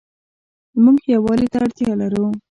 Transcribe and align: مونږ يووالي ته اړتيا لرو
مونږ 0.83 0.99
يووالي 1.15 1.47
ته 1.53 1.57
اړتيا 1.63 1.91
لرو 2.01 2.25